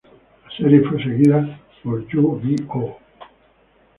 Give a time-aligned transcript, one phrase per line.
[0.47, 2.97] La serie fue seguida por Yu-Gi-Oh!